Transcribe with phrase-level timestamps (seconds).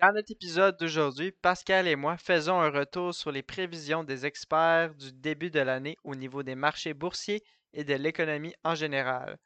[0.00, 4.94] Dans notre épisode d'aujourd'hui, Pascal et moi faisons un retour sur les prévisions des experts
[4.94, 9.38] du début de l'année au niveau des marchés boursiers et de l'économie en général.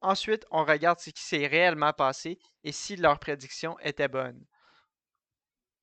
[0.00, 4.44] Ensuite, on regarde ce qui s'est réellement passé et si leurs prédictions étaient bonnes.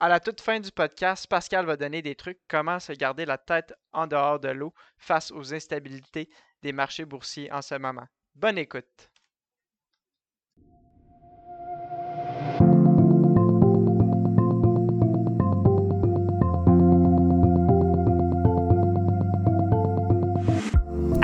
[0.02, 3.38] À la toute fin du podcast, Pascal va donner des trucs comment se garder la
[3.38, 6.30] tête en dehors de l'eau face aux instabilités
[6.64, 8.08] des marchés boursiers en ce moment.
[8.36, 9.10] Bonne écoute.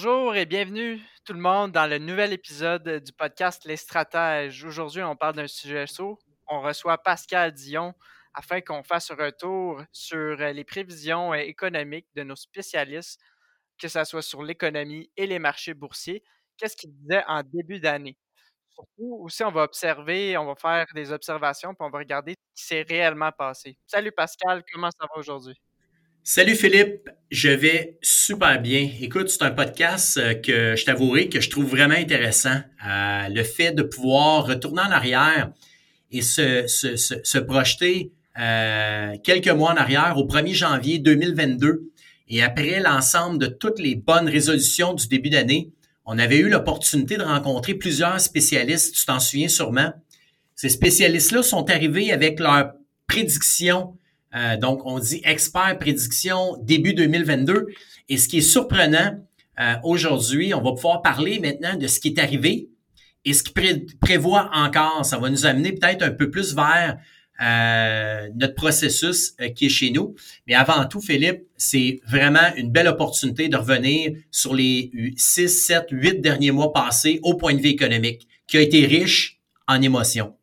[0.00, 4.62] Bonjour et bienvenue tout le monde dans le nouvel épisode du podcast Les Stratèges.
[4.62, 6.20] Aujourd'hui, on parle d'un sujet chaud.
[6.46, 7.94] On reçoit Pascal Dion
[8.32, 13.20] afin qu'on fasse un retour sur les prévisions économiques de nos spécialistes,
[13.76, 16.22] que ce soit sur l'économie et les marchés boursiers.
[16.56, 18.16] Qu'est-ce qu'ils disaient en début d'année?
[18.68, 22.62] Surtout aussi, on va observer, on va faire des observations, puis on va regarder ce
[22.62, 23.76] qui s'est réellement passé.
[23.84, 25.60] Salut Pascal, comment ça va aujourd'hui?
[26.30, 28.86] Salut Philippe, je vais super bien.
[29.00, 32.60] Écoute, c'est un podcast euh, que je t'avouerai que je trouve vraiment intéressant.
[32.86, 35.50] Euh, le fait de pouvoir retourner en arrière
[36.10, 41.90] et se, projeter euh, quelques mois en arrière au 1er janvier 2022
[42.28, 45.70] et après l'ensemble de toutes les bonnes résolutions du début d'année,
[46.04, 49.94] on avait eu l'opportunité de rencontrer plusieurs spécialistes, tu t'en souviens sûrement.
[50.56, 52.72] Ces spécialistes-là sont arrivés avec leurs
[53.06, 53.94] prédictions
[54.34, 57.66] euh, donc, on dit expert prédiction début 2022.
[58.08, 59.18] Et ce qui est surprenant
[59.60, 62.68] euh, aujourd'hui, on va pouvoir parler maintenant de ce qui est arrivé
[63.24, 63.52] et ce qui
[64.00, 65.04] prévoit encore.
[65.04, 66.98] Ça va nous amener peut-être un peu plus vers
[67.40, 70.14] euh, notre processus qui est chez nous.
[70.46, 75.86] Mais avant tout, Philippe, c'est vraiment une belle opportunité de revenir sur les 6, 7,
[75.90, 80.34] 8 derniers mois passés au point de vue économique, qui a été riche en émotions.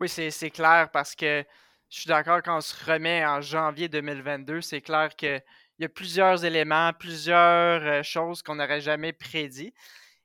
[0.00, 1.44] Oui, c'est clair parce que
[1.90, 5.42] je suis d'accord quand on se remet en janvier 2022, c'est clair qu'il
[5.80, 9.74] y a plusieurs éléments, plusieurs euh, choses qu'on n'aurait jamais prédit.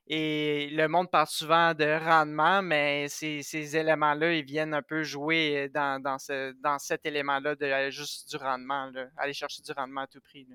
[0.06, 5.68] Et le monde parle souvent de rendement, mais ces, éléments-là, ils viennent un peu jouer
[5.74, 10.06] dans, dans, ce, dans cet élément-là de juste du rendement, aller chercher du rendement à
[10.06, 10.46] tout prix.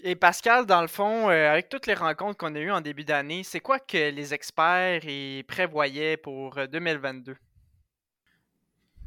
[0.00, 3.04] Et Pascal, dans le fond, euh, avec toutes les rencontres qu'on a eues en début
[3.04, 5.00] d'année, c'est quoi que les experts
[5.48, 7.34] prévoyaient pour 2022?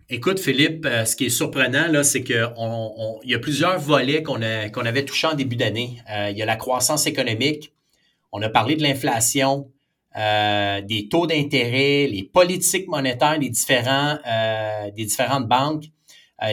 [0.09, 3.79] Euh, Écoute, Philippe, euh, ce qui est surprenant, là, c'est qu'il on, y a plusieurs
[3.79, 6.01] volets qu'on avait touchés en début d'année.
[6.09, 7.73] Euh, il y a la croissance économique,
[8.31, 9.69] on a parlé de l'inflation,
[10.17, 14.17] euh, des taux d'intérêt, les politiques monétaires des, différents,
[14.96, 15.85] des différentes banques,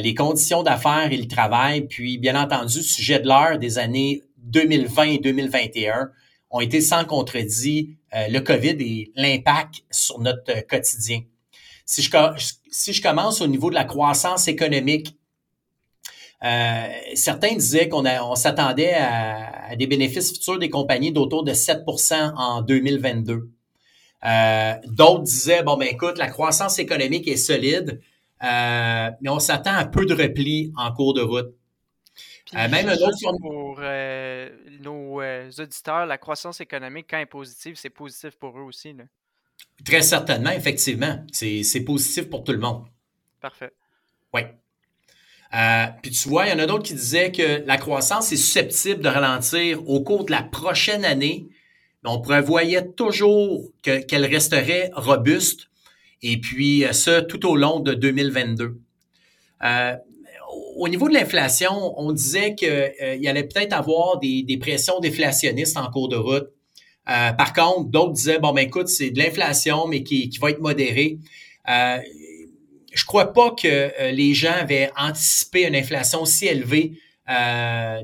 [0.01, 5.03] les conditions d'affaires et le travail, puis bien entendu, sujet de l'heure des années 2020
[5.05, 6.11] et 2021
[6.51, 11.21] ont été sans contredit le COVID et l'impact sur notre quotidien.
[11.87, 12.11] Si je,
[12.71, 15.17] si je commence au niveau de la croissance économique,
[16.45, 22.35] euh, certains disaient qu'on on s'attendait à, des bénéfices futurs des compagnies d'autour de 7%
[22.37, 23.49] en 2022.
[24.25, 28.01] Euh, d'autres disaient, bon, ben écoute, la croissance économique est solide,
[28.43, 31.55] euh, mais on s'attend à peu de repli en cours de route.
[32.53, 33.19] même un autre...
[33.41, 33.81] Pour
[34.81, 35.21] nos
[35.63, 38.93] auditeurs, la croissance économique, quand elle est positive, c'est positif pour eux aussi.
[38.93, 39.05] Là.
[39.85, 41.25] Très certainement, effectivement.
[41.33, 42.85] C'est positif pour tout le monde.
[43.41, 43.73] Parfait.
[44.33, 44.43] Oui.
[45.55, 48.37] Euh, puis tu vois, il y en a d'autres qui disaient que la croissance est
[48.37, 51.49] susceptible de ralentir au cours de la prochaine année.
[52.03, 55.69] Mais on prévoyait toujours qu'elle resterait robuste.
[56.23, 58.81] Et puis, ça tout au long de 2022.
[59.65, 59.97] Euh,
[60.77, 64.99] au niveau de l'inflation, on disait qu'il euh, y allait peut-être avoir des, des pressions
[65.01, 66.49] déflationnistes en cours de route.
[67.09, 70.61] Euh, par contre, d'autres disaient, bon, ben écoute, c'est de l'inflation, mais qui, va être
[70.61, 71.19] modérée.
[71.69, 71.99] Euh,
[72.93, 78.01] je crois pas que euh, les gens avaient anticipé une inflation si élevée euh,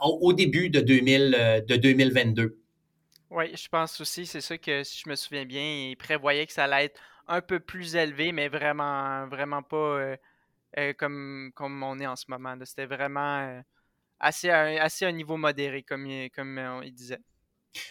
[0.00, 2.58] au début de, 2000, de 2022.
[3.30, 6.52] Oui, je pense aussi, c'est ça que si je me souviens bien, ils prévoyaient que
[6.52, 10.16] ça allait être un peu plus élevé, mais vraiment, vraiment pas
[10.96, 12.54] comme, on est en ce moment.
[12.64, 13.62] C'était vraiment
[14.20, 17.18] assez, assez un niveau modéré, comme, comme il disait.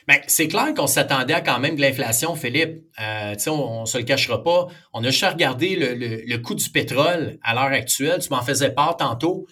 [0.08, 2.84] Bien, c'est clair qu'on s'attendait à quand même de l'inflation, Philippe.
[3.02, 4.68] Euh, on ne se le cachera pas.
[4.94, 5.94] On a juste à regarder le,
[6.26, 8.20] le, coût du pétrole à l'heure actuelle.
[8.20, 9.46] Tu m'en faisais part tantôt.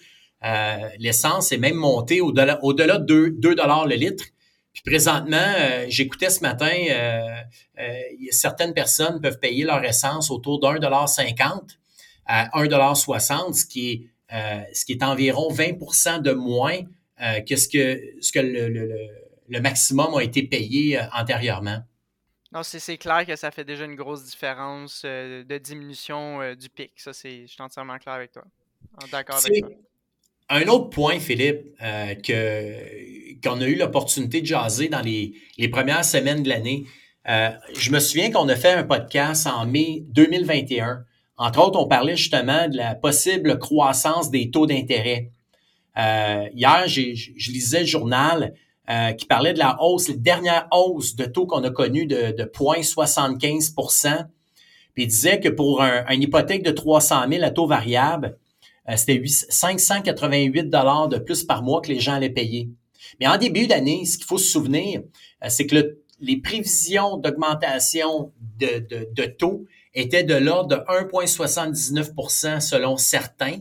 [0.44, 4.24] Euh, l'essence est même montée au-delà au de 2, 2 le litre.
[4.72, 6.72] Puis présentement, euh, j'écoutais ce matin,
[8.30, 11.78] certaines personnes peuvent payer leur essence autour d'1,50
[12.26, 13.90] à 1,60 ce qui
[14.30, 16.78] est, ce qui est environ 20% de moins
[17.46, 21.78] que ce que, ce que le, le le maximum a été payé euh, antérieurement.
[22.52, 26.68] Non, c'est clair que ça fait déjà une grosse différence euh, de diminution euh, du
[26.68, 26.92] pic.
[26.96, 28.44] Ça, c'est, je suis entièrement clair avec toi.
[29.10, 29.70] D'accord avec toi.
[30.50, 36.04] Un autre point, Philippe, que, qu'on a eu l'opportunité de jaser dans les, les premières
[36.04, 36.84] semaines de l'année,
[37.26, 41.02] je me souviens qu'on a fait un podcast en mai 2021.
[41.38, 45.30] Entre autres, on parlait justement de la possible croissance des taux d'intérêt.
[45.96, 48.54] hier, je lisais le journal,
[48.90, 52.32] euh, qui parlait de la hausse, la dernière hausse de taux qu'on a connue de,
[52.32, 54.26] de 0,75%
[54.94, 58.36] Puis disait que pour un, une hypothèque de 300 000 à taux variable,
[58.88, 62.68] euh, c'était 588 dollars de plus par mois que les gens allaient payer.
[63.20, 65.00] Mais en début d'année, ce qu'il faut se souvenir,
[65.42, 69.64] euh, c'est que les prévisions d'augmentation de, de, de taux
[69.94, 73.58] étaient de l'ordre de 1,79% selon certains,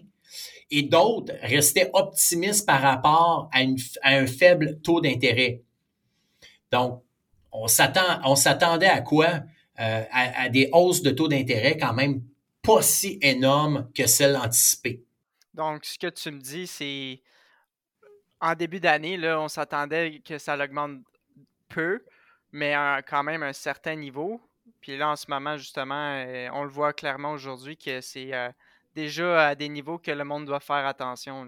[0.74, 3.62] et d'autres restaient optimistes par rapport à,
[4.04, 5.62] un faible taux d'intérêt.
[6.72, 7.04] Donc,
[7.52, 9.42] on s'attendait à quoi?
[9.80, 12.22] Euh, à, des hausses de taux d'intérêt quand même
[12.62, 15.04] pas si énormes que celles anticipées.
[15.54, 17.22] Donc, ce que tu me dis, c'est
[18.40, 21.00] en début d'année, là, on s'attendait que ça augmente
[21.70, 22.04] peu,
[22.52, 24.42] mais à quand même un certain niveau.
[24.80, 28.50] Puis là, en ce moment, justement, euh, on le voit clairement aujourd'hui que c'est euh,
[28.95, 31.48] déjà à des niveaux que le monde doit faire attention.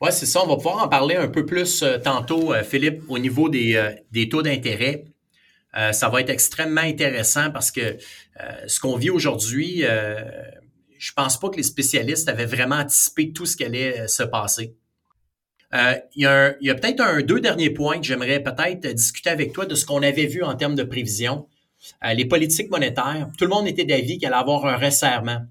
[0.00, 0.42] Oui, c'est ça.
[0.44, 3.74] On va pouvoir en parler un peu plus euh, tantôt, euh, Philippe, au niveau des,
[3.74, 5.04] euh, des taux d'intérêt.
[5.92, 7.98] ça va être extrêmement intéressant parce que
[8.66, 9.84] ce qu'on vit aujourd'hui,
[10.98, 14.74] je pense pas que les spécialistes avaient vraiment anticipé tout ce qui allait se passer.
[15.72, 19.66] il y a, a peut-être un deux derniers points que j'aimerais peut-être discuter avec toi
[19.66, 21.46] de ce qu'on avait vu en termes de prévision.
[22.02, 25.46] les politiques monétaires, tout le monde était d'avis qu'il allait avoir un resserrement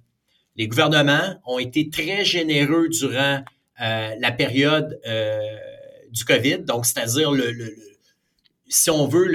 [0.57, 3.44] les gouvernements ont été très généreux durant
[3.80, 5.39] euh, la période euh,
[6.12, 7.75] du COVID, donc c'est-à-dire le,
[8.68, 9.27] si on veut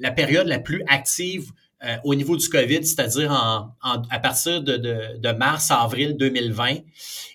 [0.00, 1.52] la période la plus active
[1.84, 3.72] euh, au niveau du COVID, c'est-à-dire en,
[4.10, 6.78] à partir de, de, mars avril 2020.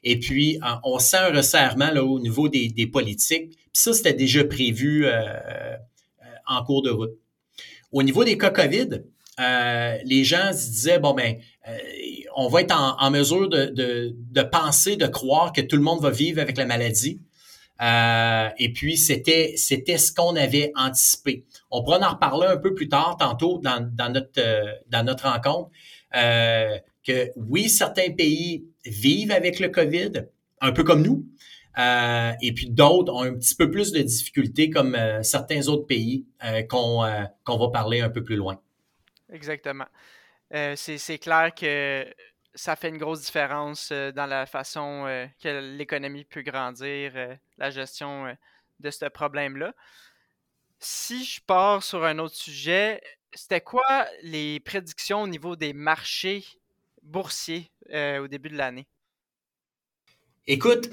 [0.03, 3.51] Et puis, on sent un resserrement là, au niveau des, des politiques.
[3.51, 5.07] Puis ça, c'était déjà prévu
[6.45, 7.13] en cours de route.
[7.93, 9.01] Au niveau des cas COVID,
[10.03, 11.37] les gens se disaient, bon, ben,
[12.35, 16.41] on va être en, mesure de, penser, de croire que tout le monde va vivre
[16.41, 17.21] avec la maladie.
[17.81, 21.45] Euh, et puis, c'était, c'était ce qu'on avait anticipé.
[21.71, 25.69] On pourra en reparler un peu plus tard, tantôt, dans, notre, euh, dans notre rencontre,
[26.15, 30.11] euh, que oui, certains pays vivent avec le COVID,
[30.61, 31.25] un peu comme nous,
[31.77, 36.25] et puis d'autres ont un petit peu plus de difficultés, comme certains autres pays
[36.69, 37.03] qu'on,
[37.43, 38.59] qu'on va parler un peu plus loin.
[39.31, 39.85] Exactement.
[40.53, 42.05] Euh, c'est clair que
[42.53, 47.13] ça fait une grosse différence euh, dans la façon euh, que l'économie peut grandir,
[47.57, 48.35] la gestion
[48.79, 49.73] de ce problème-là.
[50.79, 53.01] Si je pars sur un autre sujet,
[53.33, 56.45] c'était quoi les prédictions au niveau des marchés
[57.01, 58.87] boursiers au début de l'année?
[60.45, 60.89] Écoute,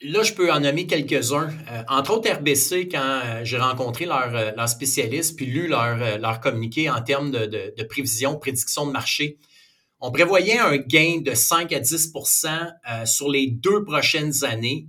[0.00, 1.50] Là, je peux en nommer quelques-uns.
[1.72, 6.18] Euh, entre autres, RBC, quand euh, j'ai rencontré leur, euh, leur, spécialiste puis lu leur,
[6.20, 9.38] leur communiqué en termes de, de, de, prévision, prédiction de marché,
[9.98, 14.86] on prévoyait un gain de 5 à 10% sur les deux prochaines années,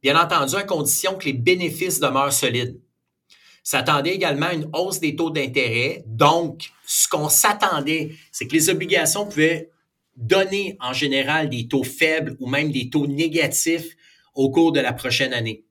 [0.00, 2.80] bien entendu à condition que les bénéfices demeurent solides.
[3.64, 6.04] S'attendait également à une hausse des taux d'intérêt.
[6.06, 9.70] Donc, ce qu'on s'attendait, c'est que les obligations pouvaient
[10.16, 13.96] donner en général des taux faibles ou même des taux négatifs
[14.34, 15.64] au cours de la prochaine année.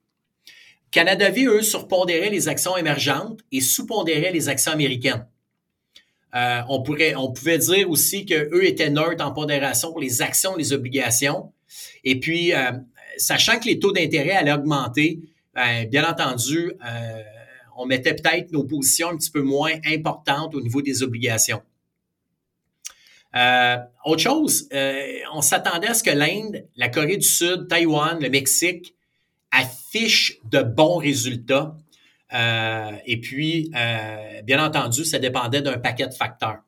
[0.90, 5.26] Canada Vie, eux, surpondéraient les actions émergentes et sous-pondéraient les actions américaines.
[6.34, 10.56] Euh, on, pourrait, on pouvait dire aussi qu'eux étaient neutres en pondération pour les actions,
[10.56, 11.52] les obligations.
[12.02, 12.72] Et puis, euh,
[13.16, 15.20] sachant que les taux d'intérêt allaient augmenter,
[15.54, 17.22] ben, bien entendu, euh,
[17.76, 21.62] on mettait peut-être nos positions un petit peu moins importantes au niveau des obligations.
[23.34, 28.18] Euh, autre chose, euh, on s'attendait à ce que l'Inde, la Corée du Sud, Taïwan,
[28.20, 28.94] le Mexique
[29.50, 31.76] affichent de bons résultats.
[32.32, 33.70] Euh, et puis,
[34.44, 36.58] bien entendu, ça dépendait d'un paquet de facteurs.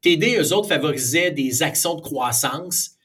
[0.00, 2.96] TD, eux autres, favorisaient des actions de croissance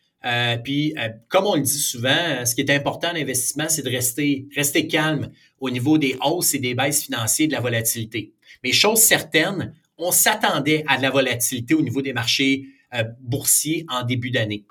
[0.65, 0.93] puis,
[1.29, 4.86] comme on le dit souvent, ce qui est important en investissement, c'est de rester, rester
[4.88, 5.29] calme
[5.62, 8.34] au niveau des hausses et des baisses financières de la volatilité.
[8.62, 12.68] Mais chose certaine, on s'attendait à de la volatilité au niveau des marchés
[13.20, 14.66] boursiers en début d'année.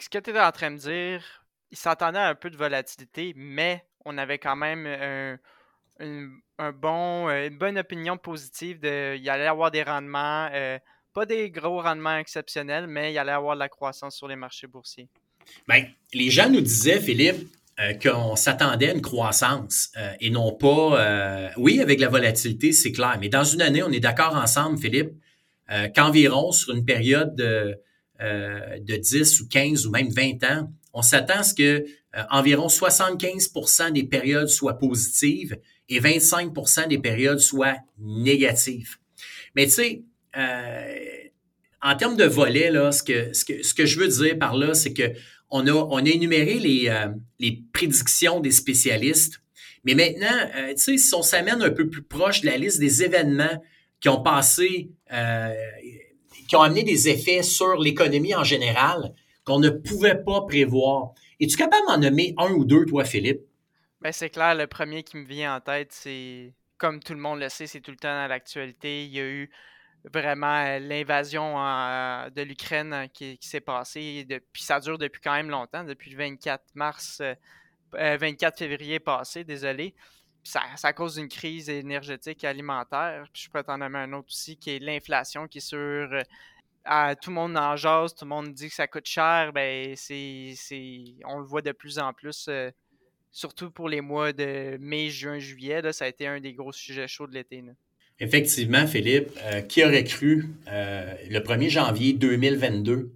[0.00, 1.22] Ce que tu es en train de dire,
[1.70, 4.86] il s'attendait à un peu de volatilité, mais on avait quand même
[6.00, 10.78] un, bon, euh, une bonne opinion positive de il allait avoir des rendements, euh,
[11.12, 14.66] pas des gros rendements exceptionnels, mais il allait avoir de la croissance sur les marchés
[14.66, 15.08] boursiers.
[15.66, 17.48] Bien, les gens nous disaient, Philippe,
[17.80, 23.16] euh, qu'on s'attendait à une croissance et non pas, oui, avec la volatilité, c'est clair,
[23.20, 25.12] mais dans une année, on est d'accord ensemble, Philippe,
[25.94, 27.76] qu'environ sur une période de,
[28.20, 31.84] de 10 ou 15 ou même 20 ans, on s'attend à ce que
[32.16, 35.58] euh, environ 75% des périodes soient positives
[35.88, 38.96] et 25% des périodes soient négatives.
[39.54, 40.02] Mais tu sais,
[40.36, 40.94] euh,
[41.82, 44.56] en termes de volets, là, ce que, ce que, ce que je veux dire par
[44.56, 45.12] là, c'est que
[45.50, 49.40] on a, on a énuméré les, euh, les prédictions des spécialistes.
[49.84, 53.04] Mais maintenant, tu sais, si on s'amène un peu plus proche de la liste des
[53.04, 53.62] événements
[54.00, 54.90] qui ont passé,
[56.48, 59.14] qui ont amené des effets sur l'économie en général,
[59.44, 61.12] qu'on ne pouvait pas prévoir.
[61.40, 63.40] Es-tu capable d'en nommer un ou deux, toi, Philippe?
[64.00, 67.40] Ben, c'est clair, le premier qui me vient en tête, c'est, comme tout le monde
[67.40, 69.04] le sait, c'est tout le temps dans l'actualité.
[69.04, 69.50] Il y a eu
[70.12, 75.34] vraiment euh, l'invasion euh, de l'Ukraine euh, qui, s'est passée, puis ça dure depuis quand
[75.34, 77.22] même longtemps, depuis le 24 mars,
[77.92, 79.94] 24 février passé, désolé.
[80.44, 83.26] Ça, cause une crise énergétique et alimentaire.
[83.32, 86.08] Puis je peux t'en nommer un autre aussi, qui est l'inflation qui est sur
[87.20, 90.54] tout le monde en jase, tout le monde dit que ça coûte cher, ben c'est,
[91.24, 92.48] on le voit de plus en plus,
[93.30, 97.08] surtout pour les mois de mai, juin, juillet, ça a été un des gros sujets
[97.08, 97.62] chauds de l'été.
[98.20, 103.12] Effectivement, Philippe, euh, qui aurait cru euh, le 1er janvier 2022,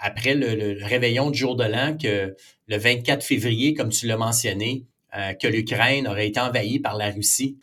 [0.00, 2.34] après le, réveillon du jour de l'an, que
[2.66, 7.58] le 24 février, comme tu l'as mentionné, que l'Ukraine aurait été envahie par la Russie,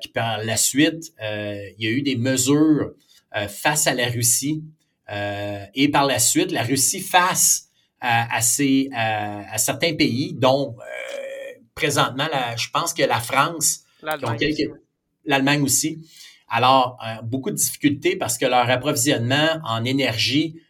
[0.00, 2.92] qui par la suite, il y a eu des mesures
[3.36, 4.62] euh, face à la Russie
[5.10, 7.68] euh, et par la suite la Russie face
[8.00, 13.80] à, à, certains pays, dont euh, présentement, je pense que la France,
[15.26, 15.98] l'Allemagne aussi.
[16.48, 20.60] Alors, beaucoup de difficultés parce que leur approvisionnement en énergie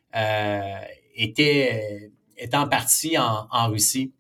[1.15, 4.13] était, était en partie en, en Russie.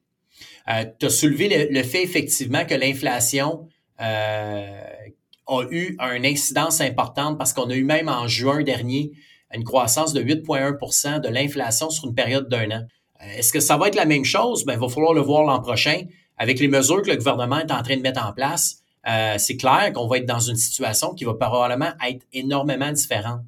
[0.99, 7.71] tu as soulevé le, fait effectivement que l'inflation a eu une incidence importante parce qu'on
[7.71, 9.12] a eu même en juin dernier
[9.55, 12.83] une croissance de 8,1% de l'inflation sur une période d'un an.
[13.23, 14.64] Euh, est-ce que ça va être la même chose?
[14.64, 16.03] Ben, il va falloir le voir l'an prochain.
[16.37, 19.56] Avec les mesures que le gouvernement est en train de mettre en place, euh, c'est
[19.56, 23.40] clair qu'on va être dans une situation qui va probablement être énormément différente.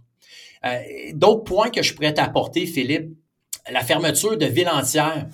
[0.65, 0.81] Euh,
[1.13, 3.11] d'autres points que je pourrais t'apporter, Philippe,
[3.71, 5.27] la fermeture de villes entières.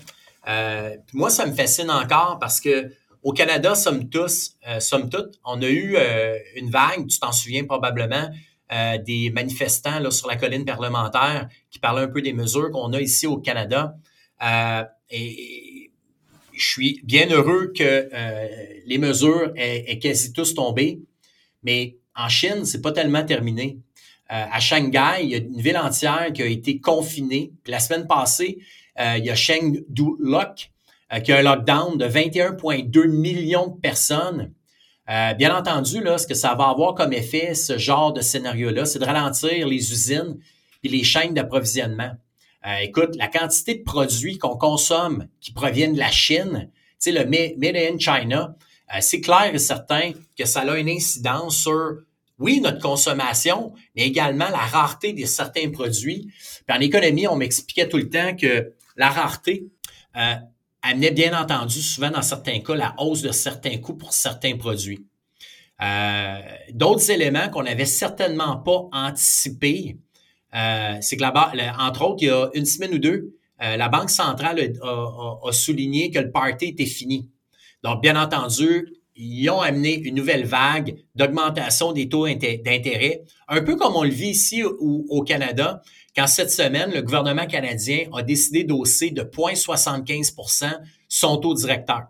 [1.13, 2.91] moi, ça me fascine encore parce que
[3.23, 7.33] au Canada, sommes tous, euh, sommes toutes, on a eu euh, une vague, tu t'en
[7.33, 8.29] souviens probablement,
[8.73, 12.93] euh, des manifestants là, sur la colline parlementaire qui parlaient un peu des mesures qu'on
[12.93, 13.95] a ici au Canada.
[16.55, 18.09] Je suis bien heureux que
[18.87, 21.01] les mesures aient, quasi tous tombé,
[21.63, 23.79] mais en Chine, c'est pas tellement terminé.
[24.29, 27.53] à Shanghai, il y a une ville entière qui a été confinée.
[27.63, 28.59] Puis la semaine passée,
[28.99, 30.73] il y a Chengdu Lock
[31.13, 34.53] euh, qui a un lockdown de 21,2 millions de personnes.
[35.11, 38.87] Euh, bien entendu, là, ce que ça va avoir comme effet, ce genre de scénario-là,
[38.87, 40.39] c'est de ralentir les usines
[40.83, 42.13] et les chaînes d'approvisionnement.
[42.67, 47.13] Euh, écoute, la quantité de produits qu'on consomme qui proviennent de la Chine, tu sais,
[47.13, 48.57] le Made in China,
[49.01, 51.97] c'est clair et certain que ça a une incidence sur,
[52.39, 56.31] oui, notre consommation, mais également la rareté de certains produits.
[56.69, 59.65] En économie, on m'expliquait tout le temps que la rareté,
[60.83, 65.07] amenait bien entendu souvent dans certains cas la hausse de certains coûts pour certains produits.
[65.81, 66.41] Euh,
[66.73, 69.97] d'autres éléments qu'on n'avait certainement pas anticipés,
[70.55, 73.89] euh, c'est que là-bas, entre autres, il y a une semaine ou deux, euh, la
[73.89, 77.29] Banque centrale a, souligné que le party était fini.
[77.83, 83.77] Donc, bien entendu, ils ont amené une nouvelle vague d'augmentation des taux d'intérêt, un peu
[83.77, 85.83] comme on le vit ici au Canada
[86.15, 90.79] quand cette semaine, le gouvernement canadien a décidé d'hausser de 0,75%
[91.09, 92.03] son taux directeur.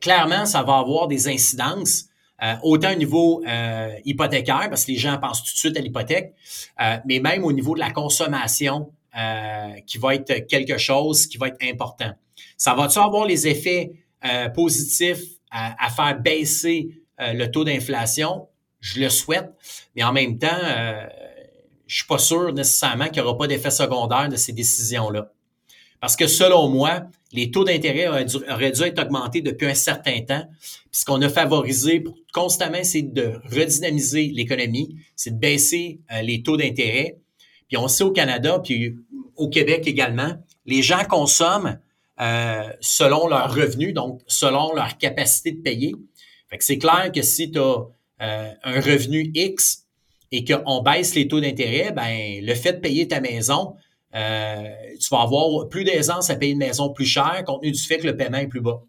[0.00, 2.04] Clairement, ça va avoir des incidences,
[2.42, 5.80] euh, autant au niveau euh, hypothécaire, parce que les gens pensent tout de suite à
[5.80, 6.34] l'hypothèque,
[6.80, 8.90] euh, mais même au niveau de la consommation,
[9.86, 12.10] qui va être quelque chose qui va être important.
[12.56, 13.92] Ça va-tu avoir les effets
[14.54, 15.20] positifs
[15.50, 18.48] à, faire baisser le taux d'inflation?
[18.80, 19.50] Je le souhaite,
[19.94, 20.48] mais en même temps,
[21.86, 25.30] je suis pas sûr nécessairement qu'il n'y aura pas d'effet secondaire de ces décisions-là.
[26.00, 27.02] Parce que selon moi,
[27.32, 30.44] les taux d'intérêt auraient dû, être augmentés depuis un certain temps.
[30.60, 36.22] Puis ce qu'on a favorisé pour constamment, c'est de redynamiser l'économie, c'est de baisser euh,
[36.22, 37.18] les taux d'intérêt.
[37.68, 38.96] Puis on sait au Canada, puis
[39.36, 40.34] au Québec également,
[40.66, 41.78] les gens consomment
[42.20, 45.94] euh, selon leurs revenus, donc selon leur capacité de payer.
[46.50, 47.86] Fait que c'est clair que si tu as
[48.20, 49.86] euh, un revenu X
[50.30, 53.74] et qu'on baisse les taux d'intérêt, ben le fait de payer ta maison,
[54.14, 54.68] euh,
[55.00, 57.98] tu vas avoir plus d'aisance à payer une maison plus chère compte tenu du fait
[57.98, 58.82] que le paiement est plus bas.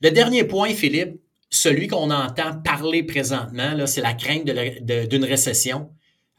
[0.00, 1.20] Le dernier point, Philippe,
[1.50, 5.90] celui qu'on entend parler présentement, c'est la crainte d'une récession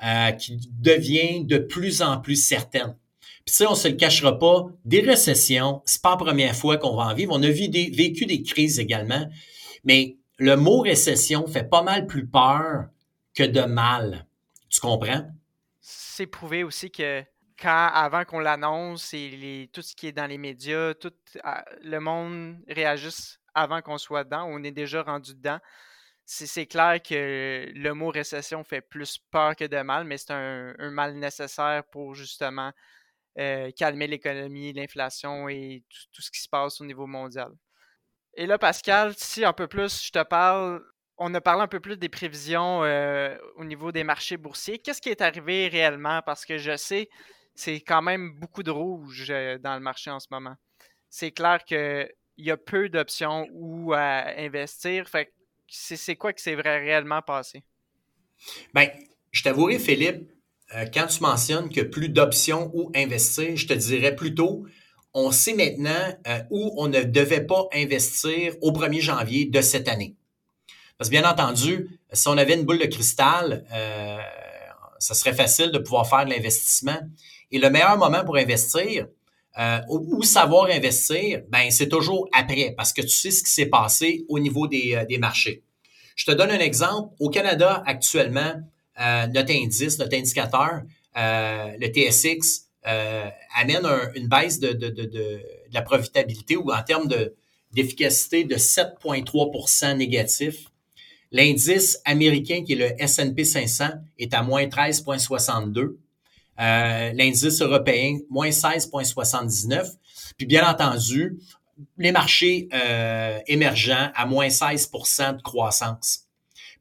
[0.03, 2.95] euh, qui devient de plus en plus certaine.
[3.45, 6.95] Puis ça, on se le cachera pas, des récessions, c'est pas la première fois qu'on
[6.95, 7.33] va en vivre.
[7.33, 9.25] On a vécu des crises également,
[9.85, 12.87] mais le mot récession fait pas mal plus peur
[13.33, 14.27] que de mal.
[14.69, 15.25] Tu comprends?
[15.79, 17.23] C'est prouvé aussi que
[17.59, 21.99] quand, avant qu'on l'annonce et tout ce qui est dans les médias, tout ah, le
[21.99, 25.59] monde réagisse avant qu'on soit dedans, on est déjà rendu dedans.
[26.25, 30.91] C'est clair que le mot récession fait plus peur que de mal, mais c'est un,
[30.91, 32.73] mal nécessaire pour justement
[33.39, 37.51] euh, calmer l'économie, l'inflation et tout, ce qui se passe au niveau mondial.
[38.33, 40.83] Et là, Pascal, si un peu plus je te parle,
[41.17, 44.79] on a parlé un peu plus des prévisions euh, au niveau des marchés boursiers.
[44.79, 46.21] Qu'est-ce qui est arrivé réellement?
[46.23, 47.09] Parce que je sais
[47.57, 50.55] c'est quand même beaucoup de rouge euh, dans le marché en ce moment.
[51.09, 55.09] C'est clair qu'il y a peu d'options où investir.
[55.09, 55.33] Fait
[55.67, 57.63] c'est quoi que c'est vrai réellement passé?
[58.73, 58.89] Bien,
[59.31, 60.29] je t'avouerai, Philippe,
[60.75, 64.65] euh, quand tu mentionnes que plus d'options où investir, je te dirais plutôt,
[65.13, 69.87] on sait maintenant euh, où on ne devait pas investir au 1er janvier de cette
[69.87, 70.15] année.
[70.97, 73.65] Parce que bien entendu, si on avait une boule de cristal,
[74.99, 76.99] ça serait facile de pouvoir faire de l'investissement.
[77.51, 79.07] Et le meilleur moment pour investir
[79.57, 83.65] euh, ou, savoir investir, ben c'est toujours après parce que tu sais ce qui s'est
[83.65, 85.63] passé au niveau des, euh, des, marchés.
[86.15, 87.15] Je te donne un exemple.
[87.19, 88.53] Au Canada, actuellement,
[88.99, 90.81] euh, notre indice, notre indicateur,
[91.17, 93.85] euh, le TSX, euh, amène
[94.15, 95.39] une baisse de, de, de, de,
[95.71, 97.07] la profitabilité ou en termes
[97.71, 100.67] d'efficacité de 7,3% négatif.
[101.31, 105.97] L'indice américain, qui est le S&P 500, est à moins 13,62.
[106.59, 109.93] Euh, l'indice européen, moins 16,79.
[110.37, 111.37] Puis bien entendu,
[111.97, 116.25] les marchés euh, émergents à moins 16% de croissance.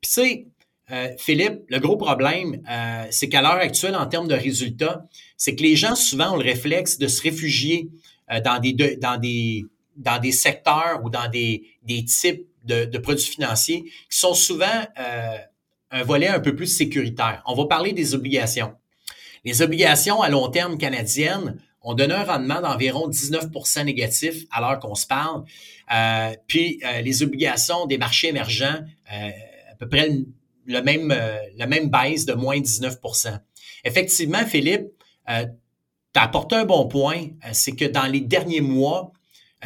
[0.00, 0.46] Puis tu sais,
[0.90, 2.62] euh, Philippe, le gros problème,
[3.10, 5.04] c'est qu'à l'heure actuelle, en termes de résultats,
[5.36, 7.90] c'est que les gens souvent ont le réflexe de se réfugier
[8.44, 13.26] dans, des, dans, des, dans des secteurs ou dans des, des types de, de, produits
[13.26, 14.86] financiers qui sont souvent
[15.90, 17.42] un volet un peu plus sécuritaire.
[17.46, 18.72] On va parler des obligations.
[19.46, 24.80] Les obligations à long terme canadiennes ont donné un rendement d'environ 19% négatif à l'heure
[24.80, 25.44] qu'on se parle.
[25.94, 28.80] Euh, puis euh, les obligations des marchés émergents,
[29.12, 29.30] euh,
[29.70, 30.24] à peu près le
[30.66, 33.38] la même baisse de moins 19%
[33.84, 34.88] Effectivement, Philippe,
[35.28, 39.12] tu as apporté un bon point, c'est que dans les derniers mois,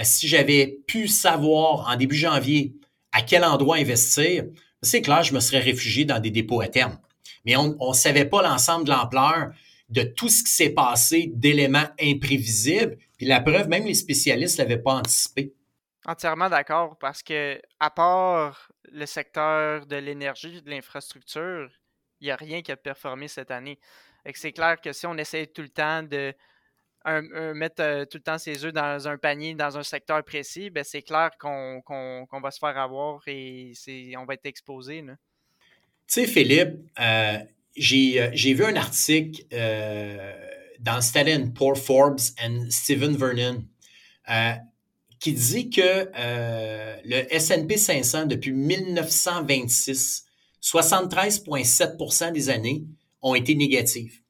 [0.03, 2.75] si j'avais pu savoir en début janvier
[3.13, 4.45] à quel endroit investir,
[4.83, 6.99] c'est clair, je me serais réfugié dans des dépôts à terme.
[7.47, 9.53] Mais on ne savait pas l'ensemble de l'ampleur
[9.91, 12.97] de tout ce qui s'est passé d'éléments imprévisibles.
[13.17, 15.53] Puis la preuve, même les spécialistes ne l'avaient pas anticipé.
[16.07, 21.71] Entièrement d'accord, parce que à part le secteur de l'énergie, de l'infrastructure,
[22.21, 23.79] il n'y a rien qui a performé cette année.
[24.35, 26.35] C'est clair que si on essaie tout le temps de
[27.55, 30.85] mettre euh, tout le temps ses œufs dans un panier, dans un secteur précis, ben
[30.85, 31.83] c'est clair qu'on
[32.43, 33.73] va se faire avoir et
[34.19, 35.03] on va être exposé.
[35.03, 35.15] Tu
[36.07, 37.39] sais, Philippe, euh, euh,
[37.77, 40.33] j'ai vu un article euh,
[40.81, 43.65] dans Standard Poor's Forbes et Stephen Vernon
[44.31, 44.53] euh,
[45.19, 46.09] qui dit que
[47.05, 50.25] le S&P 500 depuis 1926,
[50.63, 52.85] 73,7% des années
[53.23, 54.21] ont été négatives.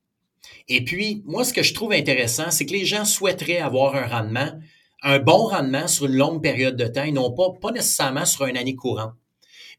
[0.69, 4.07] Et puis, moi, ce que je trouve intéressant, c'est que les gens souhaiteraient avoir un
[4.07, 4.53] rendement,
[5.03, 8.47] un bon rendement sur une longue période de temps et non pas, pas nécessairement sur
[8.47, 9.15] une année courante.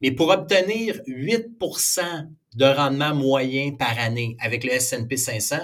[0.01, 5.57] Mais pour obtenir 8% de rendement moyen par année avec le S&P 500,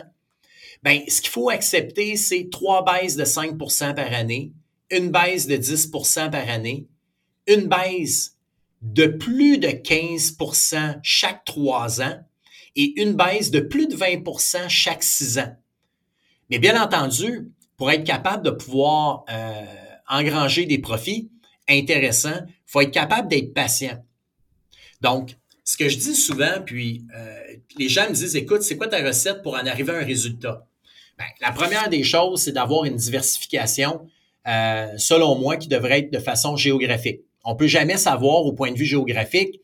[0.84, 4.54] ben, ce qu'il faut accepter, c'est trois baisses de 5% par année,
[4.91, 6.88] une baisse de 10% par année,
[7.47, 8.38] une baisse
[8.82, 12.19] de plus de 15% chaque trois ans
[12.76, 15.56] et une baisse de plus de 20% chaque six ans.
[16.50, 19.65] Mais bien entendu, pour être capable de pouvoir euh,
[20.08, 21.30] engranger des profits
[21.67, 24.04] intéressants, il faut être capable d'être patient.
[25.01, 27.39] Donc, ce que je dis souvent, puis euh,
[27.77, 30.65] les gens me disent, écoute, c'est quoi ta recette pour en arriver à un résultat?
[31.17, 34.07] Ben, la première des choses, c'est d'avoir une diversification,
[34.47, 37.21] euh, selon moi, qui devrait être de façon géographique.
[37.43, 39.60] On peut jamais savoir au point de vue géographique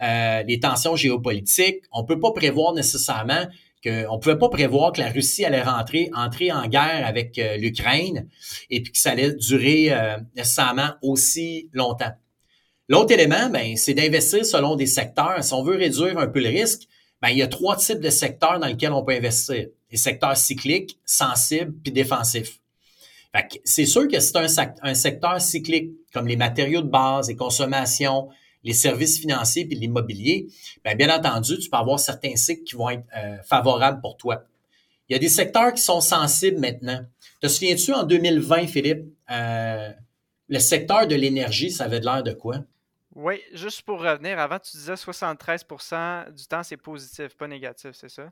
[0.00, 1.82] euh, les tensions géopolitiques.
[1.90, 3.48] On peut pas prévoir nécessairement
[3.82, 8.28] que on pouvait pas prévoir que la Russie allait rentrer entrer en guerre avec l'Ukraine
[8.70, 9.92] et puis que ça allait durer
[10.34, 12.12] nécessairement aussi longtemps.
[12.88, 15.44] L'autre élément, ben, c'est d'investir selon des secteurs.
[15.44, 16.88] Si on veut réduire un peu le risque,
[17.20, 19.66] ben, il y a trois types de secteurs dans lesquels on peut investir.
[19.90, 22.60] Les secteurs cycliques, sensibles, puis défensifs.
[23.64, 24.46] C'est sûr que c'est un,
[24.82, 28.30] un, secteur cyclique, comme les matériaux de base, les consommations,
[28.64, 30.48] les services financiers puis l'immobilier,
[30.84, 34.44] bien, bien entendu, tu peux avoir certains cycles qui vont être euh, favorables pour toi.
[35.08, 37.00] Il y a des secteurs qui sont sensibles maintenant.
[37.40, 39.90] Te souviens-tu en 2020, Philippe, euh,
[40.48, 42.64] le secteur de l'énergie, ça avait l'air de quoi?
[43.20, 48.08] Oui, juste pour revenir, avant tu disais 73% du temps c'est positif, pas négatif, c'est
[48.08, 48.30] ça?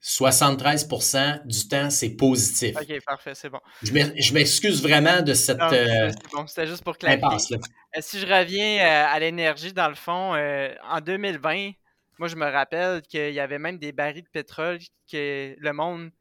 [0.00, 2.76] 73% du temps, c'est positif.
[2.80, 3.58] OK, parfait, c'est bon.
[3.82, 5.60] Je m'excuse vraiment de cette.
[5.60, 7.56] Euh, c'est bon, c'était juste pour clarifier.
[7.56, 11.72] Euh, si je reviens euh, à l'énergie, dans le fond, en 2020,
[12.20, 14.78] moi, je me rappelle qu'il y avait même des barils de pétrole
[15.10, 16.12] que le monde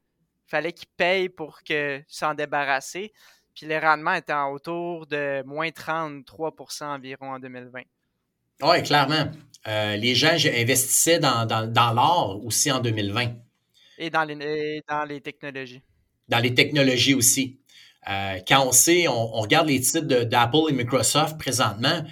[0.48, 3.14] fallait qu'il paye pour que s'en débarrasser.
[3.54, 7.84] Puis les rendements étaient autour de moins 33% environ en 2020.
[8.62, 9.32] Oui, clairement.
[9.66, 13.34] les gens investissaient dans, dans, dans l'or aussi en 2020.
[14.00, 15.82] Et dans les, dans les technologies.
[16.28, 17.60] Dans les technologies aussi.
[18.10, 22.04] Euh, quand on sait, on, regarde les titres d'Apple et Microsoft présentement,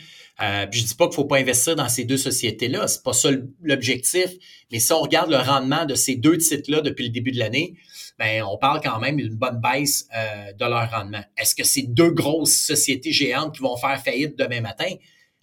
[0.42, 3.30] euh, je dis pas qu'il faut pas investir dans ces deux sociétés-là, c'est pas ça
[3.62, 4.28] l'objectif,
[4.72, 7.76] mais si on regarde le rendement de ces deux titres-là depuis le début de l'année,
[8.20, 11.24] ben on parle quand même d'une bonne baisse euh, de leur rendement.
[11.38, 14.90] Est-ce que c'est deux grosses sociétés géantes qui vont faire faillite demain matin?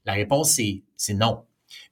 [0.05, 0.59] La réponse,
[0.97, 1.45] c'est non.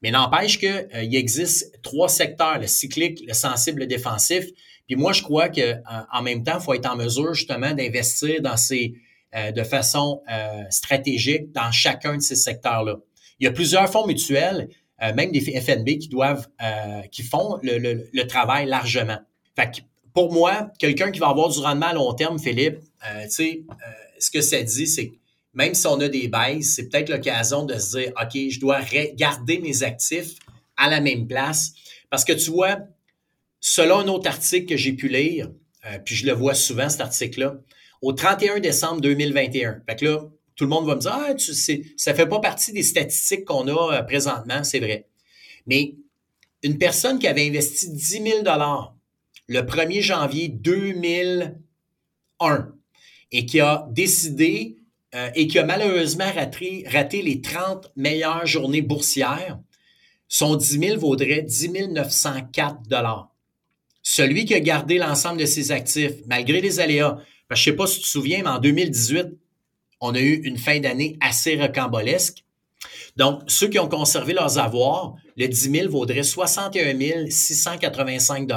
[0.03, 4.46] Mais n'empêche qu'il euh, existe trois secteurs, le cyclique, le sensible, le défensif.
[4.87, 5.77] Puis moi, je crois que
[6.12, 8.94] en même temps, il faut être en mesure justement d'investir dans ces
[9.37, 12.96] euh, de façon euh, stratégique dans chacun de ces secteurs-là.
[13.38, 14.68] Il y a plusieurs fonds mutuels,
[15.16, 16.46] même des FNB qui doivent,
[17.11, 19.16] qui font le, le, travail largement.
[19.57, 19.81] Fait que
[20.12, 22.81] pour moi, quelqu'un qui va avoir du rendement à long terme, Philippe,
[23.23, 23.62] tu sais,
[24.18, 25.12] ce que ça dit, c'est
[25.54, 28.80] même si on a des baisses, c'est peut-être l'occasion de se dire, OK, je dois
[29.14, 30.34] garder mes actifs
[30.76, 31.72] à la même place.
[32.08, 32.78] Parce que tu vois,
[33.60, 35.50] selon un autre article que j'ai pu lire,
[35.86, 37.56] euh, puis je le vois souvent, cet article-là,
[38.02, 39.82] au 31 décembre 2021.
[39.88, 40.20] Fait que là,
[40.56, 41.54] tout le monde va me dire, ah, tu
[41.96, 45.06] ça fait pas partie des statistiques qu'on a euh, présentement, c'est vrai.
[45.66, 45.94] Mais
[46.62, 48.42] une personne qui avait investi 10 000
[49.48, 52.72] le 1er janvier 2001
[53.32, 54.76] et qui a décidé
[55.14, 59.59] euh, et qui a malheureusement raté, raté, les 30 meilleures journées boursières,
[60.29, 63.29] son 10 000 vaudrait 10 904
[64.03, 67.18] Celui qui a gardé l'ensemble de ses actifs, malgré les aléas,
[67.51, 69.27] je ne sais pas si tu te souviens, mais en 2018,
[70.01, 72.44] on a eu une fin d'année assez rocambolesque.
[73.16, 78.49] Donc, ceux qui ont conservé leurs avoirs, le 10 000 vaudrait 61 685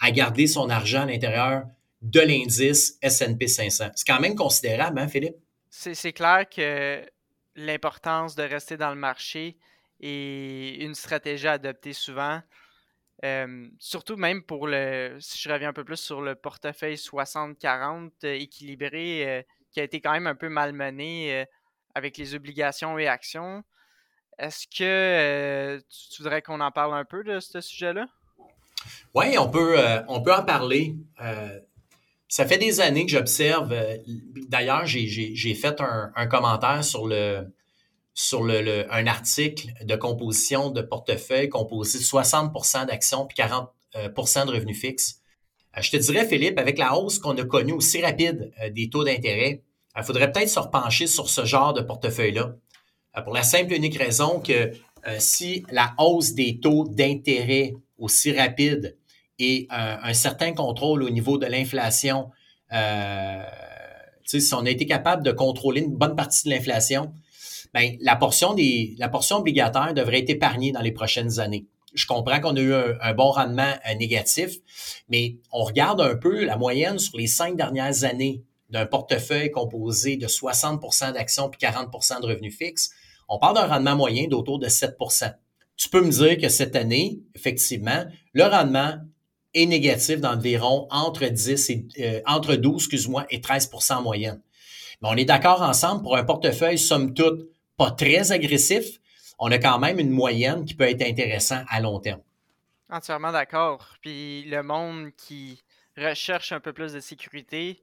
[0.00, 1.62] à garder son argent à l'intérieur
[2.02, 3.86] de l'indice S&P 500.
[3.94, 5.36] C'est quand même considérable, hein, Philippe?
[5.78, 7.04] C'est clair que
[7.54, 9.56] l'importance de rester dans le marché
[10.00, 12.40] est une stratégie à adopter souvent.
[13.24, 18.10] Euh, surtout même pour le, si je reviens un peu plus sur le portefeuille 60-40
[18.24, 21.46] euh, équilibré, euh, qui a été quand même un peu malmené
[21.94, 23.62] avec les obligations et actions.
[24.38, 28.06] Est-ce que tu, voudrais qu'on en parle un peu de ce sujet-là?
[29.14, 29.76] Oui, on peut,
[30.08, 30.94] on peut en parler.
[32.28, 33.72] Ça fait des années que j'observe.
[33.72, 33.96] Euh,
[34.48, 37.46] d'ailleurs, j'ai fait un, commentaire sur le
[38.12, 44.44] sur le, un article de composition de portefeuille composé de 60% d'actions puis 40% euh,
[44.44, 45.20] de revenus fixes.
[45.76, 49.04] Euh, je te dirais, Philippe, avec la hausse qu'on a connue aussi rapide des taux
[49.04, 49.62] d'intérêt,
[49.96, 52.56] il faudrait peut-être se repencher sur ce genre de portefeuille-là.
[53.24, 54.72] Pour la simple et unique raison que
[55.18, 58.97] si la hausse des taux d'intérêt aussi rapide
[59.38, 62.30] et un certain contrôle au niveau de l'inflation.
[62.72, 63.42] Euh,
[64.24, 67.12] si on a été capable de contrôler une bonne partie de l'inflation,
[67.72, 71.66] ben, la, portion des, la portion obligataire devrait être épargnée dans les prochaines années.
[71.94, 74.56] Je comprends qu'on a eu un, bon rendement euh, négatif,
[75.08, 80.16] mais on regarde un peu la moyenne sur les cinq dernières années d'un portefeuille composé
[80.16, 82.90] de 60% d'actions puis 40% de revenus fixes.
[83.28, 85.34] On parle d'un rendement moyen d'autour de 7%
[85.76, 88.96] Tu peux me dire que cette année, effectivement, le rendement
[89.54, 94.40] est négatif d'environ entre 10 et euh, entre 12, excuse-moi, et 13 en moyenne.
[95.00, 98.98] Mais on est d'accord ensemble pour un portefeuille, somme toute, pas très agressif.
[99.38, 102.20] on a quand même une moyenne qui peut être intéressante à long terme.
[102.90, 103.94] Entièrement d'accord.
[104.00, 105.62] Puis le monde qui
[105.96, 107.80] recherche un peu plus de sécurité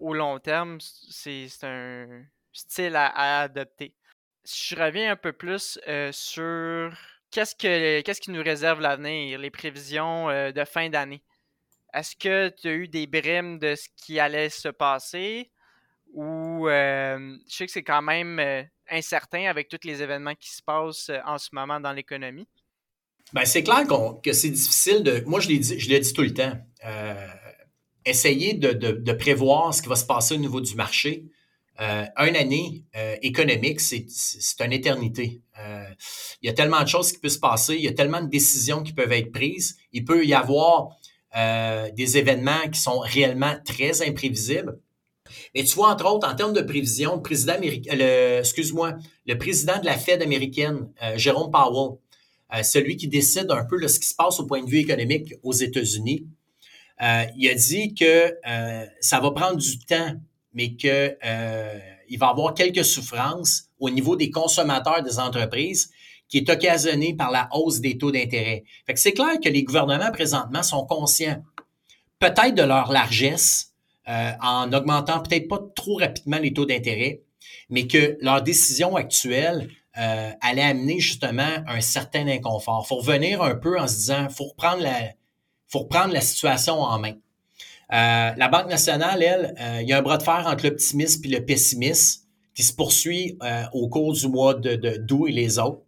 [0.00, 3.94] au long terme, c'est un style à, adopter.
[4.44, 6.92] Si je reviens un peu plus euh, sur
[7.30, 11.22] qu'est-ce, que, qu'est-ce qui nous réserve l'avenir, les prévisions euh, de fin d'année?
[11.94, 15.50] Est-ce que tu as eu des brimes de ce qui allait se passer
[16.12, 18.40] ou euh, je sais que c'est quand même
[18.90, 22.48] incertain avec tous les événements qui se passent en ce moment dans l'économie?
[23.32, 23.84] Ben, c'est clair
[24.22, 25.22] que c'est difficile de.
[25.26, 26.58] Moi, je l'ai dit, je l'ai dit tout le temps.
[28.04, 31.24] essayer de, de, prévoir ce qui va se passer au niveau du marché,
[31.80, 34.04] euh, une année euh, économique, c'est
[34.60, 35.40] une éternité.
[35.60, 35.84] Euh,
[36.42, 38.28] il y a tellement de choses qui peuvent se passer, il y a tellement de
[38.28, 39.76] décisions qui peuvent être prises.
[39.92, 40.88] Il peut y avoir
[41.94, 44.80] des événements qui sont réellement très imprévisibles.
[45.54, 47.92] Mais tu vois, entre autres, en termes de prévision, le président américain,
[48.38, 51.98] excuse-moi, le président de la Fed américaine, Jérôme Powell,
[52.64, 55.34] celui qui décide un peu de ce qui se passe au point de vue économique
[55.44, 56.26] aux États-Unis,
[57.00, 58.34] il a dit que
[59.00, 60.16] ça va prendre du temps
[60.52, 61.78] mais qu'il euh,
[62.18, 65.90] va y avoir quelques souffrances au niveau des consommateurs des entreprises
[66.28, 68.64] qui est occasionné par la hausse des taux d'intérêt.
[68.86, 71.42] Fait que c'est clair que les gouvernements présentement sont conscients
[72.18, 73.72] peut-être de leur largesse
[74.08, 77.20] euh, en augmentant peut-être pas trop rapidement les taux d'intérêt,
[77.68, 82.86] mais que leur décision actuelle euh, allait amener justement un certain inconfort.
[82.86, 85.12] Faut revenir un peu en se disant, faut reprendre la,
[85.68, 87.14] faut reprendre la situation en main.
[87.92, 91.22] Euh, la Banque nationale, elle, euh, il y a un bras de fer entre l'optimisme
[91.24, 92.22] et le pessimisme
[92.54, 95.82] qui se poursuit euh, au cours du mois de, d'août et les autres.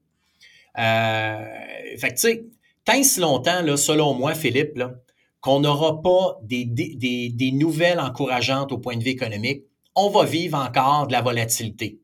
[0.76, 2.44] fait que, tu sais,
[2.84, 4.94] tant si longtemps, là, selon moi, Philippe, là,
[5.40, 10.24] qu'on n'aura pas des, des, des, nouvelles encourageantes au point de vue économique, on va
[10.24, 11.98] vivre encore de la volatilité.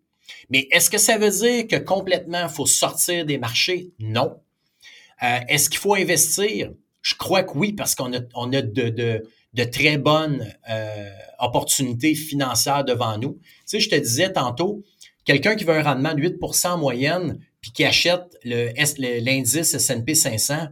[0.51, 3.93] Mais est-ce que ça veut dire que complètement, il faut sortir des marchés?
[3.99, 4.41] Non.
[5.23, 6.73] est-ce qu'il faut investir?
[7.03, 9.23] Je crois que oui, parce qu'on a, on a de, de,
[9.57, 13.39] de très bonnes euh, opportunités financières devant nous.
[13.43, 14.83] Tu sais, je te disais tantôt,
[15.25, 20.69] quelqu'un qui veut un rendement de 8% en moyenne, puis qui achète l'indice S&P 500,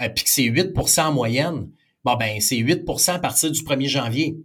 [0.00, 1.68] euh, puis que c'est 8% en moyenne,
[2.04, 4.36] bon ben c'est 8% à partir du 1er janvier.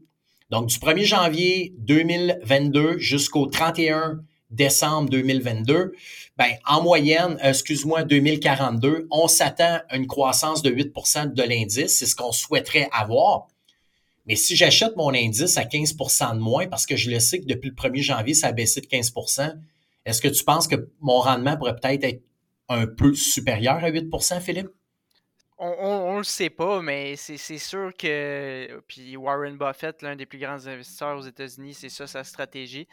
[0.49, 5.93] Donc, du 1er janvier 2022 jusqu'au 31 décembre 2022,
[6.37, 11.97] ben, en moyenne, euh, excuse-moi, 2042, on s'attend à une croissance de 8% de l'indice.
[11.99, 13.47] C'est ce qu'on souhaiterait avoir.
[14.25, 17.45] Mais si j'achète mon indice à 15% de moins, parce que je le sais que
[17.45, 19.55] depuis le 1er janvier, ça a baissé de 15%
[20.05, 22.23] est-ce que tu penses que mon rendement pourrait peut-être être
[22.69, 24.69] un peu supérieur à 8% Philippe?
[25.57, 28.81] On, ne le sait pas, mais c'est sûr que.
[28.87, 32.87] Puis Warren Buffett, l'un des plus grands investisseurs aux États-Unis, c'est ça sa stratégie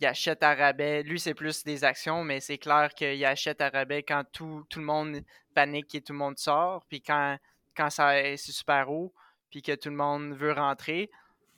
[0.00, 1.02] il achète à rabais.
[1.02, 4.82] Lui, c'est plus des actions, mais c'est clair qu'il achète à rabais quand tout, le
[4.82, 5.22] monde
[5.54, 6.84] panique et tout le monde sort.
[6.88, 7.38] Puis quand,
[7.76, 9.12] quand ça c'est super haut,
[9.50, 11.10] puis que tout le monde veut rentrer,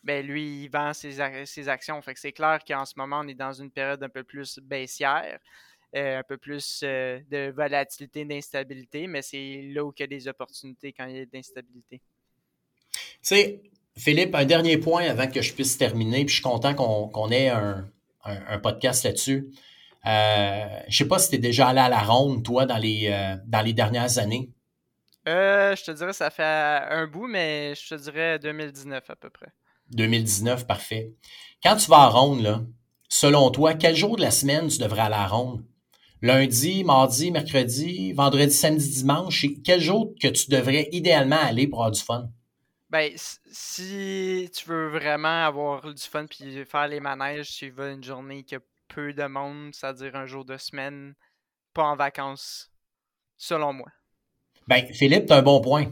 [0.04, 2.00] ben lui, il vend ses, ses actions.
[2.02, 4.58] Fait que c'est clair qu'en ce moment, on est dans une période un peu plus
[4.60, 5.40] baissière.
[5.96, 10.06] Euh, un peu plus euh, de volatilité, d'instabilité, mais c'est là où il y a
[10.06, 12.02] des opportunités quand il y a d'instabilité.
[12.92, 13.62] Tu sais,
[13.96, 17.48] Philippe, un dernier point avant que je puisse terminer, puis je suis content qu'on ait
[17.48, 17.90] un,
[18.24, 19.48] un, podcast là-dessus.
[20.06, 23.08] Euh, je sais pas si tu es déjà allé à la ronde, toi, dans les,
[23.10, 24.50] euh, dans les dernières années.
[25.28, 29.30] Euh, je te dirais ça fait un bout, mais je te dirais 2019 à peu
[29.30, 29.48] près.
[29.90, 31.12] 2019, parfait.
[31.62, 32.62] Quand tu vas à ronde, là,
[33.08, 35.64] selon toi, quel jour de la semaine tu devrais aller à la ronde?
[36.22, 39.46] Lundi, mardi, mercredi, vendredi, samedi, dimanche?
[39.64, 42.28] Quel jour que tu devrais idéalement aller pour avoir du fun?
[42.90, 48.02] Ben, si tu veux vraiment avoir du fun puis faire les manèges, tu vas une
[48.02, 51.14] journée qui a peu de monde, c'est-à-dire un jour de semaine,
[51.74, 52.70] pas en vacances,
[53.36, 53.88] selon moi.
[54.66, 55.86] Ben, Philippe, tu as un bon point.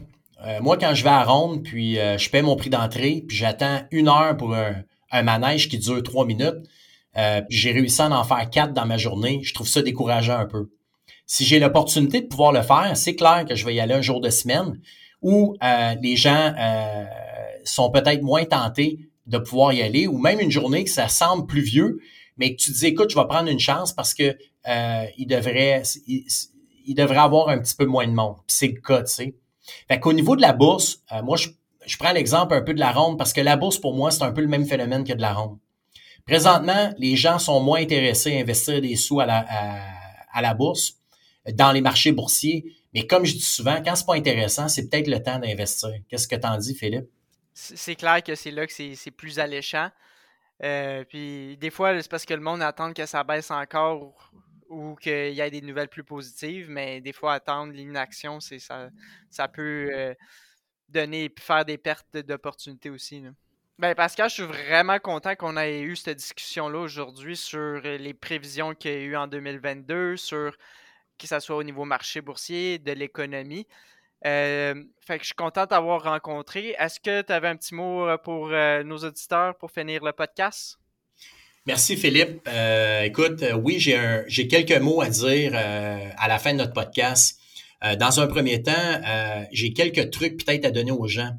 [0.45, 3.37] Euh, moi, quand je vais à Ronde, puis euh, je paie mon prix d'entrée, puis
[3.37, 4.83] j'attends une heure pour un,
[5.23, 6.67] manège qui dure trois minutes,
[7.17, 10.37] euh, puis j'ai réussi à en faire quatre dans ma journée, je trouve ça décourageant
[10.37, 10.69] un peu.
[11.25, 14.01] Si j'ai l'opportunité de pouvoir le faire, c'est clair que je vais y aller un
[14.01, 14.79] jour de semaine,
[15.21, 17.05] où euh, les gens euh,
[17.63, 21.45] sont peut-être moins tentés de pouvoir y aller, ou même une journée que ça semble
[21.47, 21.99] plus vieux,
[22.37, 25.83] mais que tu dis, écoute, je vais prendre une chance parce que euh, il devrait
[26.05, 28.35] il, devrait avoir un petit peu moins de monde.
[28.47, 29.35] c'est le cas, tu sais.
[29.89, 31.49] Fait qu'au niveau de la bourse, moi, je,
[31.85, 34.23] je prends l'exemple un peu de la ronde parce que la bourse, pour moi, c'est
[34.23, 35.57] un peu le même phénomène que de la ronde.
[36.25, 39.45] Présentement, les gens sont moins intéressés à investir des sous à la,
[40.31, 40.93] à la bourse
[41.53, 45.07] dans les marchés boursiers mais comme je dis souvent, quand c'est pas intéressant, c'est peut-être
[45.07, 45.91] le temps d'investir.
[46.09, 47.05] Qu'est-ce que tu en dis, Philippe?
[47.53, 49.91] C'est clair que c'est là que c'est plus alléchant.
[50.63, 54.31] Euh, puis des fois, c'est parce que le monde attend que ça baisse encore
[54.67, 58.89] ou qu'il y ait des nouvelles plus positives, mais des fois, attendre l'inaction, ça,
[59.29, 60.15] ça peut euh,
[60.89, 63.23] donner faire des pertes d'opportunités aussi.
[63.77, 68.73] Ben Pascal, je suis vraiment content qu'on ait eu cette discussion-là aujourd'hui sur les prévisions
[68.73, 70.57] qu'il y a eu en 2022, sur
[71.17, 73.67] que ce soit au niveau marché boursier, de l'économie.
[74.25, 74.73] Euh,
[75.09, 76.75] je suis content d'avoir rencontré.
[76.79, 80.79] Est-ce que tu avais un petit mot euh, pour nos auditeurs pour finir le podcast?
[81.67, 82.47] Merci Philippe.
[82.47, 86.71] Euh, écoute, euh, oui, j'ai, quelques mots à dire euh, à la fin de notre
[86.71, 87.41] podcast.
[87.99, 89.01] dans un premier temps,
[89.51, 91.31] j'ai quelques trucs peut-être à donner aux gens.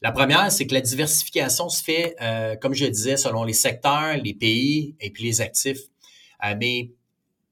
[0.00, 2.16] La première, c'est que la diversification se fait,
[2.60, 5.82] comme je le disais, selon les secteurs, les pays et puis les actifs.
[6.58, 6.90] mais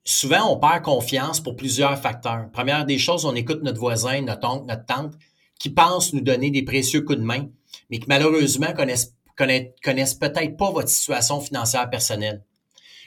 [0.05, 2.51] souvent, on perd confiance pour plusieurs facteurs.
[2.53, 5.15] Première des choses, on écoute notre voisin, notre oncle, notre tante,
[5.59, 7.49] qui pensent nous donner des précieux coups de main,
[7.91, 12.43] mais qui malheureusement connaissent connaissent, peut-être pas votre situation financière personnelle.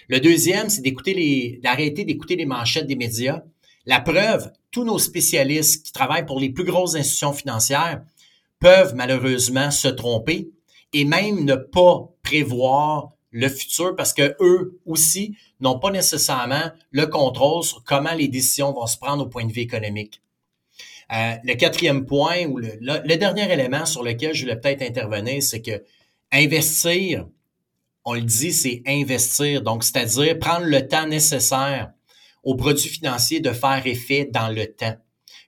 [0.08, 3.44] Le deuxième, c'est d'écouter les, d'arrêter d'écouter les manchettes des médias.
[3.86, 8.04] La preuve, tous nos spécialistes qui travaillent pour les plus grosses institutions financières
[8.60, 10.50] peuvent malheureusement se tromper
[10.94, 17.06] et même ne pas prévoir le futur parce que eux aussi n'ont pas nécessairement le
[17.06, 20.22] contrôle sur comment les décisions vont se prendre au point de vue économique.
[21.14, 25.62] Euh, le quatrième point ou le, dernier élément sur lequel je voulais peut-être intervenir, c'est
[25.62, 25.84] que
[26.32, 27.26] Investir,
[28.04, 29.62] on le dit, c'est investir.
[29.62, 31.94] Donc, c'est-à-dire prendre le temps nécessaire
[32.44, 34.98] aux produits financiers de faire effet dans le temps.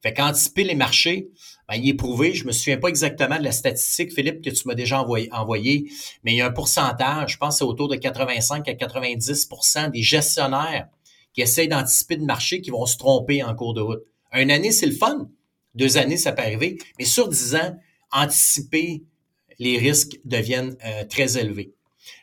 [0.02, 1.28] Fait qu'anticiper les marchés,
[1.70, 4.68] ben, il est prouvé, je me souviens pas exactement de la statistique, Philippe, que tu
[4.68, 5.92] m'as déjà envoyé, envoyé,
[6.24, 10.02] mais il y a un pourcentage, je pense c'est autour de 85 à 90% des
[10.02, 10.88] gestionnaires
[11.34, 14.04] qui essayent d'anticiper le marché qui vont se tromper en cours de route.
[14.34, 15.30] Une année, c'est le fun.
[15.76, 16.78] Deux années, ça peut arriver.
[16.98, 17.78] Mais sur dix ans,
[18.12, 19.04] anticiper
[19.60, 21.74] les risques deviennent euh, très élevés.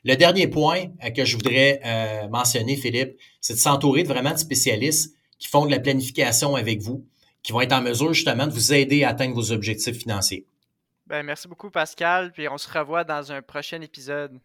[0.05, 4.33] Le dernier point euh, que je voudrais euh, mentionner, Philippe, c'est de s'entourer de vraiment
[4.33, 7.05] de spécialistes qui font de la planification avec vous,
[7.47, 10.45] qui vont être en mesure justement de vous aider à atteindre vos objectifs financiers.
[11.07, 14.41] Ben, merci beaucoup, Pascal, puis on se revoit dans un prochain épisode.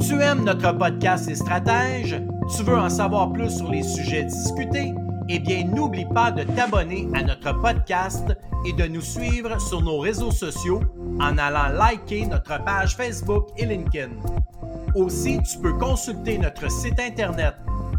[0.00, 2.22] Tu aimes notre podcast et stratèges?
[2.56, 4.94] Tu veux en savoir plus sur les sujets discutés?
[5.28, 8.32] Eh bien, n'oublie pas de t'abonner à notre podcast
[8.66, 10.80] et de nous suivre sur nos réseaux sociaux
[11.20, 14.12] en allant liker notre page Facebook et LinkedIn.
[14.94, 17.54] Aussi, tu peux consulter notre site internet